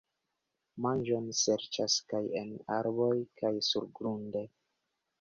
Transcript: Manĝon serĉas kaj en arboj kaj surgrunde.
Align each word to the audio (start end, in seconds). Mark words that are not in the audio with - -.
Manĝon 0.85 1.27
serĉas 1.41 1.99
kaj 2.15 2.23
en 2.41 2.51
arboj 2.81 3.13
kaj 3.43 3.55
surgrunde. 3.73 4.47